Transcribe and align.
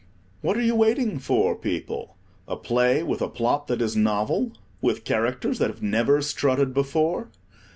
What 0.41 0.57
are 0.57 0.63
you 0.63 0.73
waiting 0.73 1.19
for, 1.19 1.55
people? 1.55 2.17
a 2.47 2.55
play 2.57 3.03
with 3.03 3.21
a 3.21 3.29
plot 3.29 3.67
that 3.67 3.83
is 3.83 3.95
novel, 3.95 4.51
with 4.81 5.03
characters 5.05 5.59
that 5.59 5.69
have 5.69 5.83
never 5.83 6.23
strutted 6.23 6.73
before? 6.73 7.29